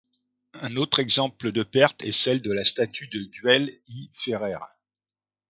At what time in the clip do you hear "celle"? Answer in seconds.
2.11-2.41